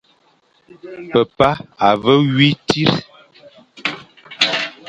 Pepa 1.11 1.49
a 1.87 1.89
ve 2.01 2.13
wui 2.21 2.49
tsit. 2.67 2.93